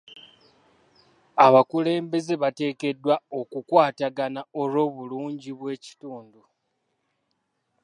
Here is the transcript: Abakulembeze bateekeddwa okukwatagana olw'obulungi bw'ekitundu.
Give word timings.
Abakulembeze 1.45 2.33
bateekeddwa 2.43 3.15
okukwatagana 3.39 4.41
olw'obulungi 4.61 5.51
bw'ekitundu. 5.59 6.41